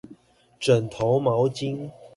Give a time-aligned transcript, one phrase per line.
[0.59, 1.91] 枕頭毛巾